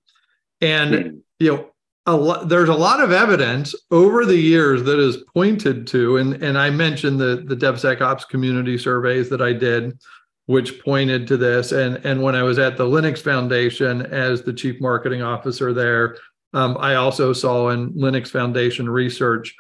And 0.60 0.94
mm-hmm. 0.94 1.16
you 1.38 1.54
know, 1.54 1.70
a 2.06 2.16
lot, 2.16 2.48
there's 2.48 2.68
a 2.68 2.74
lot 2.74 3.00
of 3.00 3.10
evidence 3.10 3.74
over 3.90 4.24
the 4.24 4.36
years 4.36 4.84
that 4.84 4.98
is 4.98 5.18
pointed 5.34 5.86
to, 5.88 6.18
and, 6.18 6.42
and 6.42 6.56
I 6.56 6.70
mentioned 6.70 7.18
the, 7.18 7.44
the 7.46 7.56
DevSecOps 7.56 8.28
community 8.28 8.78
surveys 8.78 9.28
that 9.30 9.42
I 9.42 9.52
did, 9.52 9.98
which 10.46 10.80
pointed 10.84 11.26
to 11.26 11.36
this. 11.36 11.72
And, 11.72 11.96
and 12.06 12.22
when 12.22 12.36
I 12.36 12.44
was 12.44 12.58
at 12.58 12.76
the 12.76 12.84
Linux 12.84 13.18
Foundation 13.18 14.02
as 14.02 14.42
the 14.42 14.52
chief 14.52 14.80
marketing 14.80 15.22
officer 15.22 15.72
there, 15.72 16.16
um, 16.52 16.76
I 16.78 16.94
also 16.94 17.32
saw 17.32 17.70
in 17.70 17.92
Linux 17.94 18.28
Foundation 18.28 18.88
research 18.88 19.54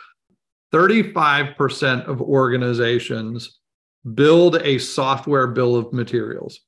35% 0.72 2.06
of 2.06 2.20
organizations 2.20 3.58
build 4.14 4.56
a 4.62 4.78
software 4.78 5.46
bill 5.48 5.76
of 5.76 5.92
materials. 5.92 6.60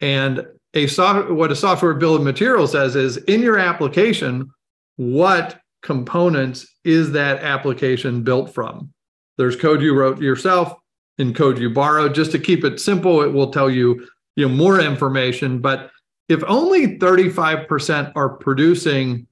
And 0.00 0.46
a 0.74 0.86
soft, 0.86 1.30
what 1.30 1.50
a 1.50 1.56
software 1.56 1.94
bill 1.94 2.14
of 2.14 2.22
materials 2.22 2.72
says 2.72 2.96
is 2.96 3.16
in 3.16 3.42
your 3.42 3.58
application, 3.58 4.50
what 4.96 5.60
components 5.82 6.66
is 6.84 7.12
that 7.12 7.42
application 7.42 8.22
built 8.22 8.54
from? 8.54 8.92
There's 9.36 9.56
code 9.56 9.82
you 9.82 9.94
wrote 9.94 10.20
yourself 10.20 10.74
and 11.18 11.34
code 11.34 11.58
you 11.58 11.70
borrowed. 11.70 12.14
Just 12.14 12.32
to 12.32 12.38
keep 12.38 12.64
it 12.64 12.80
simple, 12.80 13.22
it 13.22 13.32
will 13.32 13.50
tell 13.50 13.70
you, 13.70 14.06
you 14.36 14.48
know, 14.48 14.54
more 14.54 14.80
information. 14.80 15.60
But 15.60 15.90
if 16.28 16.42
only 16.46 16.98
35% 16.98 18.12
are 18.14 18.28
producing 18.28 19.26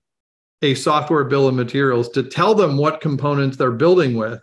a 0.62 0.75
software 0.75 1.25
bill 1.25 1.48
of 1.48 1.54
materials 1.54 2.08
to 2.10 2.22
tell 2.22 2.54
them 2.54 2.76
what 2.76 3.00
components 3.00 3.56
they're 3.56 3.72
building 3.72 4.16
with, 4.16 4.40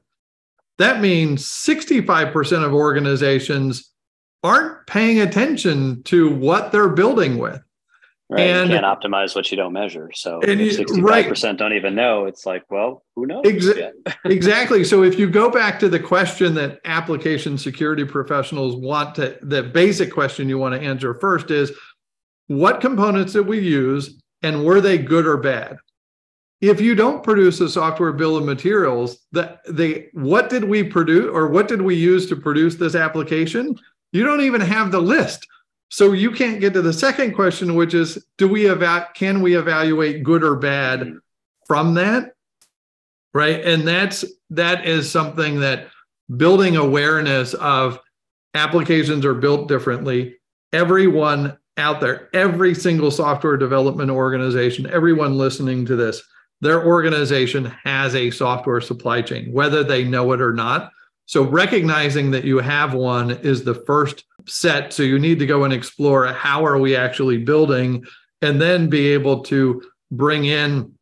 that 0.77 1.01
means 1.01 1.46
65% 1.46 2.65
of 2.65 2.74
organizations 2.74 3.92
aren't 4.44 4.86
paying 4.88 5.22
attention 5.22 6.03
to 6.03 6.34
what 6.36 6.72
they're 6.72 6.89
building 6.89 7.38
with. 7.38 7.62
Right. 8.30 8.42
And, 8.42 8.70
you 8.70 8.80
can't 8.80 8.86
optimize 8.86 9.36
what 9.36 9.51
you 9.51 9.58
don't 9.58 9.74
measure. 9.74 10.10
So 10.13 10.42
and 10.42 10.60
if 10.60 10.77
65% 10.77 11.44
right. 11.44 11.58
don't 11.58 11.74
even 11.74 11.94
know, 11.94 12.25
it's 12.25 12.46
like, 12.46 12.63
well, 12.70 13.03
who 13.15 13.27
knows? 13.27 13.44
Exa- 13.44 13.92
exactly. 14.25 14.84
So 14.84 15.03
if 15.03 15.20
you 15.20 15.30
go 15.30 15.50
back 15.50 15.80
to 15.80 15.89
the 15.89 16.00
question 16.00 16.56
that 16.56 16.80
application 16.86 17.58
security 17.58 18.06
professionals 18.06 18.75
want 18.75 19.15
to, 19.15 19.38
the 19.42 19.62
basic 19.62 20.12
question 20.12 20.50
you 20.50 20.58
want 20.58 20.74
to 20.74 20.82
answer 20.82 21.13
first 21.13 21.51
is 21.51 21.72
what 22.48 22.82
components 22.82 23.34
did 23.34 23.46
we 23.46 23.60
use 23.60 24.20
and 24.42 24.65
were 24.65 24.82
they 24.82 24.98
good 24.98 25.27
or 25.27 25.38
bad? 25.38 25.77
If 26.63 26.79
you 26.79 26.96
don't 26.96 27.24
produce 27.24 27.60
a 27.60 27.67
software 27.67 28.13
bill 28.13 28.38
of 28.38 28.46
materials, 28.46 29.17
that 29.34 29.60
they 29.67 30.08
what 30.13 30.50
did 30.50 30.63
we 30.63 30.82
produce 30.82 31.29
or 31.29 31.50
what 31.50 31.67
did 31.67 31.82
we 31.82 31.93
use 31.93 32.25
to 32.29 32.38
produce 32.38 32.75
this 32.75 32.96
application? 32.96 33.77
You 34.13 34.24
don't 34.24 34.39
even 34.39 34.62
have 34.62 34.89
the 34.89 35.01
list. 35.01 35.46
So 35.89 36.13
you 36.13 36.32
can't 36.32 36.62
get 36.62 36.72
to 36.75 36.82
the 36.82 36.93
second 36.93 37.34
question, 37.34 37.75
which 37.75 37.93
is, 37.93 38.25
do 38.38 38.48
we 38.48 38.72
eva- 38.72 39.10
can 39.13 39.41
we 39.41 39.58
evaluate 39.58 40.24
good 40.24 40.41
or 40.41 40.55
bad 40.55 41.12
from 41.67 41.96
that? 41.96 42.32
Right. 43.34 43.60
And 43.65 43.86
that's 43.86 44.24
that 44.51 44.88
is 44.88 45.12
something 45.12 45.60
that 45.60 45.88
building 46.38 46.77
awareness 46.77 47.55
of 47.55 48.00
applications 48.53 49.25
are 49.25 49.34
built 49.34 49.67
differently. 49.67 50.38
Everyone 50.72 51.58
out 51.75 52.00
there, 52.00 52.29
every 52.34 52.74
single 52.74 53.12
software 53.12 53.58
development 53.58 54.12
organization, 54.12 54.89
everyone 54.89 55.38
listening 55.38 55.86
to 55.88 55.98
this, 55.98 56.24
their 56.63 56.86
organization 56.86 57.65
has 57.84 58.15
a 58.15 58.32
software 58.32 58.82
supply 58.82 59.22
chain, 59.22 59.51
whether 59.51 59.84
they 59.84 60.03
know 60.03 60.32
it 60.32 60.41
or 60.41 60.53
not. 60.53 60.91
So 61.25 61.43
recognizing 61.43 62.32
that 62.32 62.43
you 62.43 62.60
have 62.60 62.93
one 62.93 63.32
is 63.32 63.63
the 63.63 63.75
first 63.75 64.24
set. 64.48 64.93
So 64.93 65.03
you 65.03 65.20
need 65.20 65.39
to 65.39 65.46
go 65.46 65.63
and 65.63 65.74
explore 65.74 66.25
how 66.27 66.65
are 66.65 66.77
we 66.77 66.96
actually 66.96 67.38
building 67.38 68.05
and 68.41 68.62
then 68.62 68.89
be 68.89 69.08
able 69.10 69.43
to 69.46 69.82
bring 70.12 70.46
in 70.46 70.93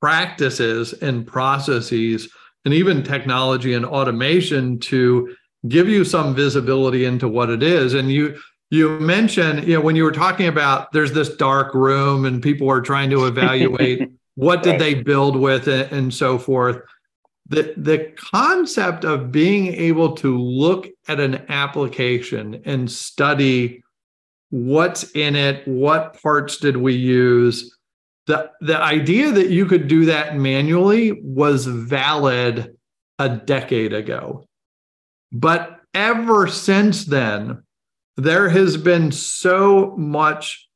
practices 0.00 0.92
and 0.92 1.26
processes 1.26 2.28
and 2.64 2.74
even 2.74 3.02
technology 3.02 3.74
and 3.74 3.84
automation 3.84 4.78
to 4.78 5.34
give 5.68 5.88
you 5.88 6.04
some 6.04 6.34
visibility 6.34 7.04
into 7.04 7.28
what 7.28 7.50
it 7.50 7.62
is. 7.62 7.94
And 7.94 8.10
you 8.10 8.38
you 8.70 8.98
mentioned, 8.98 9.66
you 9.68 9.74
know, 9.74 9.80
when 9.80 9.94
you 9.94 10.02
were 10.02 10.12
talking 10.12 10.48
about 10.48 10.90
there's 10.92 11.12
this 11.12 11.36
dark 11.36 11.74
room 11.74 12.24
and 12.24 12.42
people 12.42 12.68
are 12.70 12.80
trying 12.80 13.10
to 13.10 13.26
evaluate 13.26 14.10
what 14.36 14.62
did 14.62 14.80
they 14.80 14.94
build 14.94 15.36
with 15.36 15.66
it 15.66 15.90
and 15.92 16.14
so 16.14 16.38
forth. 16.38 16.80
The, 17.48 17.74
the 17.76 18.12
concept 18.16 19.04
of 19.04 19.32
being 19.32 19.68
able 19.68 20.14
to 20.16 20.38
look 20.38 20.88
at 21.08 21.20
an 21.20 21.44
application 21.48 22.62
and 22.64 22.90
study 22.90 23.82
what's 24.50 25.10
in 25.12 25.36
it, 25.36 25.66
what 25.66 26.20
parts 26.22 26.58
did 26.58 26.76
we 26.76 26.94
use, 26.94 27.76
the, 28.26 28.50
the 28.60 28.80
idea 28.80 29.30
that 29.32 29.50
you 29.50 29.66
could 29.66 29.88
do 29.88 30.04
that 30.06 30.36
manually 30.36 31.12
was 31.22 31.66
valid 31.66 32.76
a 33.18 33.28
decade 33.28 33.92
ago. 33.92 34.46
But 35.32 35.80
ever 35.94 36.48
since 36.48 37.04
then, 37.04 37.62
there 38.16 38.48
has 38.48 38.76
been 38.76 39.12
so 39.12 39.94
much 39.96 40.68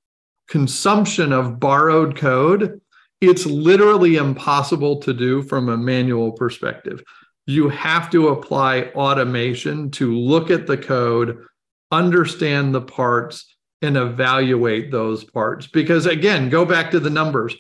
consumption 0.48 1.32
of 1.32 1.58
borrowed 1.58 2.16
code. 2.16 2.80
It's 3.20 3.44
literally 3.44 4.16
impossible 4.16 5.00
to 5.00 5.12
do 5.12 5.42
from 5.42 5.68
a 5.68 5.76
manual 5.76 6.32
perspective. 6.32 7.02
You 7.46 7.68
have 7.68 8.10
to 8.10 8.28
apply 8.28 8.84
automation 8.94 9.90
to 9.92 10.16
look 10.16 10.50
at 10.50 10.66
the 10.66 10.78
code, 10.78 11.44
understand 11.90 12.74
the 12.74 12.80
parts, 12.80 13.54
and 13.82 13.96
evaluate 13.96 14.90
those 14.90 15.24
parts. 15.24 15.66
Because 15.66 16.06
again, 16.06 16.48
go 16.48 16.64
back 16.64 16.90
to 16.92 17.00
the 17.00 17.10
numbers. 17.10 17.54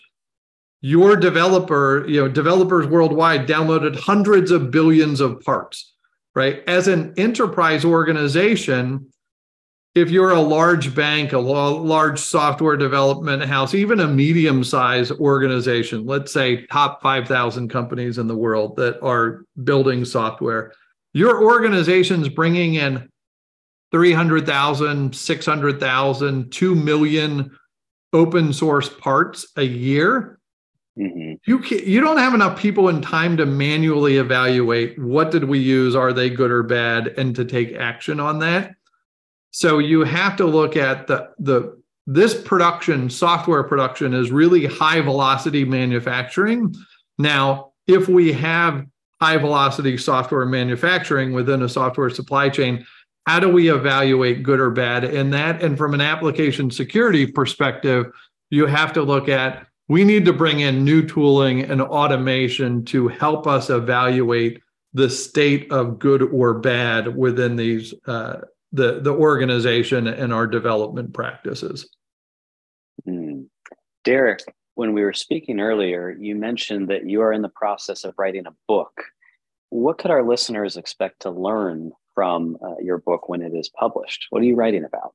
Your 0.82 1.16
developer, 1.16 2.06
you 2.08 2.22
know, 2.22 2.28
developers 2.28 2.86
worldwide 2.86 3.46
downloaded 3.46 3.96
hundreds 3.96 4.50
of 4.50 4.70
billions 4.70 5.20
of 5.20 5.40
parts, 5.40 5.94
right? 6.34 6.62
As 6.66 6.88
an 6.88 7.12
enterprise 7.18 7.84
organization, 7.84 9.10
if 9.94 10.08
you're 10.10 10.30
a 10.30 10.40
large 10.40 10.94
bank, 10.94 11.32
a 11.32 11.38
large 11.38 12.20
software 12.20 12.76
development 12.76 13.44
house, 13.44 13.74
even 13.74 14.00
a 14.00 14.06
medium 14.06 14.62
sized 14.62 15.12
organization, 15.12 16.06
let's 16.06 16.32
say 16.32 16.64
top 16.66 17.02
5,000 17.02 17.68
companies 17.68 18.18
in 18.18 18.28
the 18.28 18.36
world 18.36 18.76
that 18.76 19.02
are 19.02 19.44
building 19.64 20.04
software, 20.04 20.72
your 21.12 21.42
organization's 21.42 22.28
bringing 22.28 22.74
in 22.74 23.08
300,000, 23.90 25.14
600,000, 25.14 26.52
2 26.52 26.74
million 26.76 27.58
open 28.12 28.52
source 28.52 28.88
parts 28.88 29.46
a 29.56 29.64
year. 29.64 30.38
Mm-hmm. 30.96 31.34
You 31.46 31.58
can, 31.58 31.78
you 31.80 32.00
don't 32.00 32.18
have 32.18 32.34
enough 32.34 32.58
people 32.58 32.88
and 32.88 33.02
time 33.02 33.36
to 33.38 33.46
manually 33.46 34.18
evaluate 34.18 34.96
what 35.00 35.32
did 35.32 35.44
we 35.44 35.58
use, 35.58 35.96
are 35.96 36.12
they 36.12 36.30
good 36.30 36.52
or 36.52 36.62
bad, 36.62 37.08
and 37.16 37.34
to 37.34 37.44
take 37.44 37.72
action 37.72 38.20
on 38.20 38.38
that. 38.40 38.74
So 39.50 39.78
you 39.78 40.04
have 40.04 40.36
to 40.36 40.46
look 40.46 40.76
at 40.76 41.06
the 41.06 41.30
the 41.38 41.80
this 42.06 42.40
production 42.40 43.10
software 43.10 43.62
production 43.62 44.14
is 44.14 44.30
really 44.30 44.66
high 44.66 45.00
velocity 45.00 45.64
manufacturing. 45.64 46.74
Now, 47.18 47.72
if 47.86 48.08
we 48.08 48.32
have 48.32 48.86
high 49.20 49.36
velocity 49.36 49.96
software 49.98 50.46
manufacturing 50.46 51.32
within 51.32 51.62
a 51.62 51.68
software 51.68 52.10
supply 52.10 52.48
chain, 52.48 52.86
how 53.26 53.38
do 53.38 53.48
we 53.48 53.72
evaluate 53.72 54.42
good 54.42 54.60
or 54.60 54.70
bad 54.70 55.04
in 55.04 55.30
that? 55.30 55.62
And 55.62 55.76
from 55.76 55.94
an 55.94 56.00
application 56.00 56.70
security 56.70 57.26
perspective, 57.26 58.06
you 58.48 58.66
have 58.66 58.92
to 58.94 59.02
look 59.02 59.28
at 59.28 59.66
we 59.88 60.04
need 60.04 60.24
to 60.24 60.32
bring 60.32 60.60
in 60.60 60.84
new 60.84 61.06
tooling 61.06 61.62
and 61.62 61.82
automation 61.82 62.84
to 62.84 63.08
help 63.08 63.48
us 63.48 63.70
evaluate 63.70 64.62
the 64.94 65.10
state 65.10 65.70
of 65.72 65.98
good 65.98 66.22
or 66.22 66.54
bad 66.54 67.16
within 67.16 67.56
these 67.56 67.92
uh, 68.06 68.38
the 68.72 69.00
the 69.00 69.12
organization 69.12 70.06
and 70.06 70.32
our 70.32 70.46
development 70.46 71.12
practices. 71.12 71.88
Mm. 73.08 73.46
Derek, 74.04 74.40
when 74.74 74.92
we 74.94 75.02
were 75.02 75.12
speaking 75.12 75.60
earlier, 75.60 76.16
you 76.18 76.34
mentioned 76.36 76.88
that 76.88 77.06
you 77.06 77.20
are 77.20 77.32
in 77.32 77.42
the 77.42 77.50
process 77.50 78.04
of 78.04 78.14
writing 78.18 78.46
a 78.46 78.54
book. 78.66 79.02
What 79.70 79.98
could 79.98 80.10
our 80.10 80.22
listeners 80.22 80.76
expect 80.76 81.20
to 81.22 81.30
learn 81.30 81.92
from 82.14 82.56
uh, 82.62 82.78
your 82.80 82.98
book 82.98 83.28
when 83.28 83.42
it 83.42 83.54
is 83.54 83.68
published? 83.68 84.26
What 84.30 84.42
are 84.42 84.46
you 84.46 84.56
writing 84.56 84.84
about? 84.84 85.14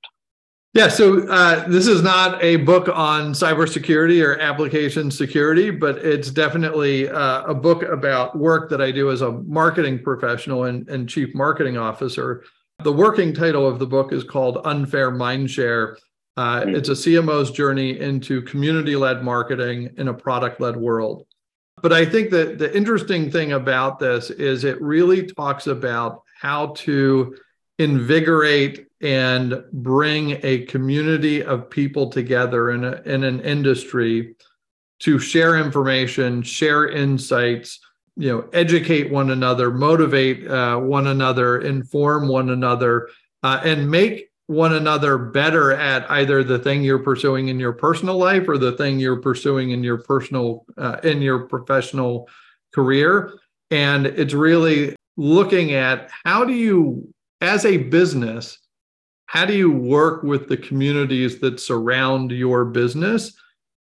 Yeah, 0.76 0.89
so 0.89 1.26
uh, 1.30 1.65
this 1.70 1.88
is 1.88 2.02
not 2.02 2.44
a 2.44 2.58
book 2.58 2.89
on 2.89 3.32
cybersecurity 3.32 4.22
or 4.22 4.38
application 4.41 5.10
security, 5.10 5.72
but 5.72 6.00
it's 6.00 6.30
definitely 6.30 7.08
uh, 7.08 7.44
a 7.44 7.54
book 7.54 7.82
about 7.84 8.38
work 8.38 8.70
that 8.72 8.82
I 8.82 8.91
do 8.91 9.10
as 9.10 9.22
a 9.22 9.32
marketing 9.32 10.04
professional 10.04 10.65
and, 10.65 10.86
and 10.89 11.08
chief 11.08 11.34
marketing 11.34 11.78
officer. 11.78 12.44
The 12.79 12.91
working 12.91 13.33
title 13.33 13.67
of 13.67 13.79
the 13.79 13.88
book 13.88 14.11
is 14.11 14.23
called 14.23 14.59
Unfair 14.65 15.11
Mindshare. 15.11 15.95
Uh, 16.38 16.61
mm-hmm. 16.61 16.75
It's 16.75 16.89
a 16.89 16.93
CMO's 16.93 17.51
journey 17.51 17.99
into 17.99 18.41
community 18.41 18.95
led 18.95 19.23
marketing 19.23 19.91
in 19.97 20.09
a 20.09 20.13
product 20.13 20.59
led 20.59 20.75
world. 20.75 21.25
But 21.81 21.93
I 21.93 22.05
think 22.05 22.31
that 22.31 22.57
the 22.57 22.75
interesting 22.75 23.31
thing 23.31 23.53
about 23.53 23.99
this 23.99 24.29
is 24.29 24.63
it 24.63 24.81
really 24.81 25.25
talks 25.25 25.67
about 25.67 26.23
how 26.39 26.67
to 26.77 27.35
invigorate 27.79 28.88
and 29.01 29.63
bring 29.71 30.39
a 30.43 30.65
community 30.65 31.43
of 31.43 31.69
people 31.69 32.09
together 32.09 32.71
in, 32.71 32.83
a, 32.83 33.01
in 33.05 33.23
an 33.23 33.39
industry 33.41 34.35
to 34.99 35.19
share 35.19 35.57
information, 35.57 36.41
share 36.41 36.89
insights, 36.89 37.79
you 38.15 38.32
know, 38.32 38.49
educate 38.54 39.12
one 39.12 39.32
another, 39.32 39.71
motivate 39.71 40.47
uh, 40.47 40.78
one 40.78 41.08
another, 41.08 41.60
inform 41.62 42.28
one 42.28 42.49
another, 42.49 43.10
uh, 43.43 43.60
and 43.63 43.89
make 43.89 44.30
one 44.47 44.73
another 44.73 45.17
better 45.17 45.73
at 45.73 46.10
either 46.12 46.43
the 46.43 46.60
thing 46.60 46.84
you're 46.84 46.99
pursuing 46.99 47.47
in 47.47 47.60
your 47.60 47.73
personal 47.73 48.17
life 48.17 48.47
or 48.47 48.58
the 48.58 48.73
thing 48.73 48.99
you're 48.99 49.21
pursuing 49.21 49.71
in 49.71 49.84
your 49.84 49.97
personal 49.97 50.65
uh, 50.78 50.97
in 51.04 51.21
your 51.21 51.39
professional 51.47 52.30
career. 52.73 53.34
And 53.71 54.06
it's 54.06 54.34
really 54.34 54.95
looking 55.17 55.73
at 55.73 56.10
how 56.23 56.45
do 56.45 56.54
you, 56.54 57.12
as 57.41 57.65
a 57.65 57.78
business, 57.78 58.60
how 59.25 59.45
do 59.45 59.54
you 59.54 59.71
work 59.71 60.23
with 60.23 60.47
the 60.47 60.58
communities 60.58 61.39
that 61.39 61.60
surround 61.60 62.32
your 62.32 62.65
business 62.65 63.34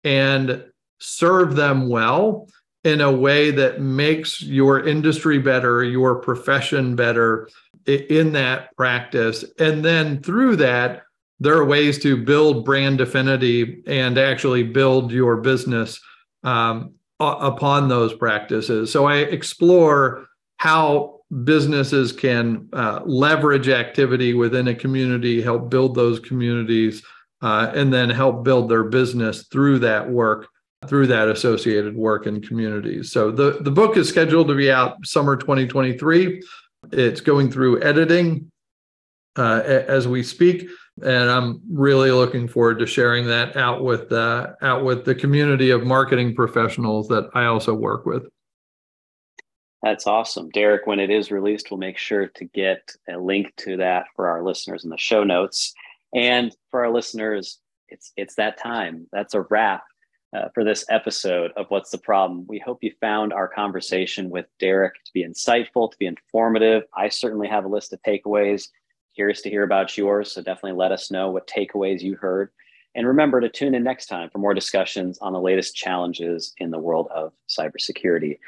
and 0.03 0.63
serve 0.99 1.55
them 1.55 1.87
well 1.87 2.47
in 2.85 3.01
a 3.01 3.11
way 3.11 3.51
that 3.51 3.81
makes 3.81 4.41
your 4.41 4.87
industry 4.87 5.39
better, 5.39 5.83
your 5.83 6.15
profession 6.15 6.95
better 6.95 7.49
in 7.87 8.31
that 8.33 8.73
practice. 8.77 9.43
And 9.59 9.83
then 9.83 10.21
through 10.21 10.57
that, 10.57 11.01
there 11.39 11.57
are 11.57 11.65
ways 11.65 11.99
to 12.03 12.15
build 12.15 12.63
brand 12.63 13.01
affinity 13.01 13.83
and 13.87 14.17
actually 14.17 14.63
build 14.63 15.11
your 15.11 15.37
business 15.37 15.99
um, 16.43 16.93
upon 17.19 17.89
those 17.89 18.13
practices. 18.13 18.91
So 18.91 19.05
I 19.05 19.17
explore 19.17 20.27
how 20.57 21.21
businesses 21.43 22.11
can 22.11 22.69
uh, 22.71 23.01
leverage 23.03 23.67
activity 23.67 24.35
within 24.35 24.67
a 24.67 24.75
community, 24.75 25.41
help 25.41 25.69
build 25.71 25.95
those 25.95 26.19
communities, 26.19 27.03
uh, 27.41 27.71
and 27.73 27.91
then 27.91 28.11
help 28.11 28.43
build 28.43 28.69
their 28.69 28.83
business 28.83 29.47
through 29.47 29.79
that 29.79 30.09
work, 30.09 30.47
through 30.87 31.07
that 31.07 31.27
associated 31.27 31.95
work 31.95 32.27
in 32.27 32.41
communities. 32.41 33.11
So 33.11 33.31
the, 33.31 33.57
the 33.61 33.71
book 33.71 33.97
is 33.97 34.09
scheduled 34.09 34.47
to 34.47 34.55
be 34.55 34.71
out 34.71 35.05
summer 35.05 35.35
2023. 35.35 36.41
It's 36.91 37.21
going 37.21 37.51
through 37.51 37.81
editing 37.81 38.51
uh, 39.35 39.61
as 39.65 40.07
we 40.07 40.23
speak. 40.23 40.67
And 41.03 41.29
I'm 41.29 41.61
really 41.69 42.11
looking 42.11 42.47
forward 42.47 42.79
to 42.79 42.85
sharing 42.85 43.27
that 43.27 43.57
out 43.57 43.83
with 43.83 44.11
uh, 44.11 44.53
out 44.61 44.85
with 44.85 45.03
the 45.03 45.13
community 45.13 45.71
of 45.71 45.83
marketing 45.83 46.35
professionals 46.35 47.09
that 47.09 47.29
I 47.33 47.45
also 47.45 47.73
work 47.73 48.05
with. 48.05 48.23
That's 49.83 50.07
awesome. 50.07 50.49
Derek, 50.49 50.87
when 50.87 50.99
it 50.99 51.09
is 51.09 51.31
released, 51.31 51.69
we'll 51.69 51.79
make 51.79 51.97
sure 51.97 52.27
to 52.27 52.45
get 52.45 52.91
a 53.09 53.17
link 53.17 53.53
to 53.57 53.77
that 53.77 54.05
for 54.15 54.29
our 54.29 54.41
listeners 54.41 54.83
in 54.83 54.89
the 54.89 54.97
show 54.97 55.23
notes. 55.23 55.73
And 56.13 56.55
for 56.71 56.85
our 56.85 56.91
listeners, 56.91 57.59
it's 57.89 58.13
it's 58.15 58.35
that 58.35 58.57
time. 58.57 59.07
That's 59.11 59.33
a 59.33 59.41
wrap 59.41 59.83
uh, 60.33 60.49
for 60.53 60.63
this 60.63 60.85
episode 60.89 61.51
of 61.57 61.65
What's 61.69 61.91
the 61.91 61.97
Problem. 61.97 62.45
We 62.47 62.59
hope 62.59 62.83
you 62.83 62.91
found 63.01 63.33
our 63.33 63.47
conversation 63.47 64.29
with 64.29 64.45
Derek 64.59 64.93
to 65.05 65.11
be 65.13 65.25
insightful, 65.25 65.91
to 65.91 65.97
be 65.97 66.05
informative. 66.05 66.83
I 66.95 67.09
certainly 67.09 67.47
have 67.47 67.65
a 67.65 67.69
list 67.69 67.93
of 67.93 68.01
takeaways. 68.01 68.69
Curious 69.15 69.41
to 69.43 69.49
hear 69.49 69.63
about 69.63 69.97
yours. 69.97 70.31
So 70.31 70.41
definitely 70.41 70.77
let 70.77 70.91
us 70.91 71.11
know 71.11 71.31
what 71.31 71.47
takeaways 71.47 72.01
you 72.01 72.15
heard. 72.15 72.51
And 72.95 73.07
remember 73.07 73.41
to 73.41 73.49
tune 73.49 73.75
in 73.75 73.83
next 73.83 74.07
time 74.07 74.29
for 74.29 74.37
more 74.39 74.53
discussions 74.53 75.17
on 75.19 75.33
the 75.33 75.41
latest 75.41 75.75
challenges 75.75 76.53
in 76.57 76.71
the 76.71 76.79
world 76.79 77.07
of 77.13 77.33
cybersecurity. 77.49 78.39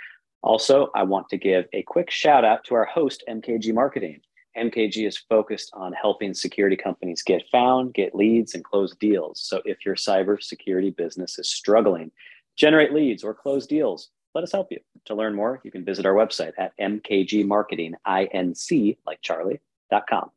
Also, 0.42 0.90
I 0.96 1.04
want 1.04 1.30
to 1.30 1.38
give 1.38 1.66
a 1.74 1.84
quick 1.84 2.10
shout 2.10 2.46
out 2.46 2.64
to 2.66 2.76
our 2.76 2.86
host, 2.86 3.24
MKG 3.28 3.74
Marketing. 3.74 4.22
MKG 4.58 5.08
is 5.08 5.18
focused 5.18 5.72
on 5.74 5.94
helping 5.94 6.34
security 6.34 6.76
companies 6.76 7.22
get 7.22 7.44
found, 7.52 7.94
get 7.94 8.16
leads, 8.16 8.56
and 8.56 8.64
close 8.64 8.96
deals. 8.96 9.42
So 9.42 9.62
if 9.66 9.86
your 9.86 9.96
cybersecurity 9.96 10.96
business 10.96 11.38
is 11.40 11.50
struggling, 11.50 12.12
generate 12.58 12.94
leads 12.94 13.24
or 13.24 13.34
close 13.34 13.68
deals, 13.68 14.10
let 14.34 14.44
us 14.44 14.52
help 14.52 14.68
you. 14.72 14.80
To 15.06 15.16
learn 15.16 15.36
more, 15.36 15.62
you 15.64 15.72
can 15.72 15.86
visit 15.86 16.06
our 16.06 16.14
website 16.14 16.54
at 16.58 16.74
mkgmarketinginc, 16.80 18.98
like 19.06 19.22
charlie.com. 19.22 20.32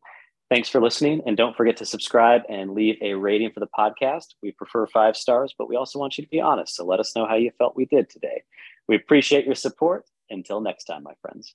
Thanks 0.51 0.69
for 0.69 0.81
listening. 0.81 1.23
And 1.27 1.37
don't 1.37 1.57
forget 1.57 1.77
to 1.77 1.87
subscribe 1.87 2.43
and 2.49 2.73
leave 2.73 2.97
a 3.03 3.15
rating 3.15 3.53
for 3.53 3.61
the 3.61 3.69
podcast. 3.69 4.35
We 4.43 4.53
prefer 4.53 4.87
five 4.87 5.17
stars, 5.17 5.55
but 5.57 5.69
we 5.69 5.77
also 5.77 5.99
want 5.99 6.19
you 6.19 6.25
to 6.25 6.31
be 6.31 6.41
honest. 6.41 6.75
So 6.75 6.85
let 6.85 6.99
us 6.99 7.15
know 7.15 7.27
how 7.27 7.37
you 7.37 7.53
felt 7.57 7.77
we 7.77 7.85
did 7.85 8.11
today. 8.11 8.43
We 8.89 8.97
appreciate 8.97 9.47
your 9.47 9.55
support. 9.55 10.05
Until 10.29 10.61
next 10.61 10.85
time, 10.85 11.03
my 11.03 11.15
friends. 11.23 11.55